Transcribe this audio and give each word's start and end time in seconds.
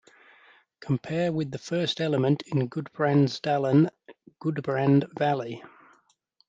Compare 0.79 1.31
with 1.31 1.51
the 1.51 1.59
first 1.59 2.01
element 2.01 2.41
in 2.47 2.67
"Gudbrandsdalen" 2.67 3.89
'Gudbrand 4.41 5.05
Valley'. 5.15 5.61